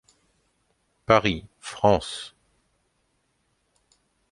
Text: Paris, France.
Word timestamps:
Paris, 1.05 1.45
France. 1.59 2.33